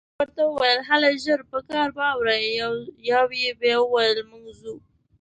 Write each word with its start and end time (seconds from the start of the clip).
ما 0.03 0.11
ورته 0.21 0.41
وویل: 0.47 0.79
هلئ، 0.89 1.13
ژر 1.23 1.39
په 1.51 1.59
کار 1.71 1.89
واوړئ، 1.97 2.43
یوه 3.11 3.33
یې 3.43 3.51
بیا 3.61 3.77
وویل: 3.81 4.19
موږ 4.29 4.45
ځو. 4.61 4.75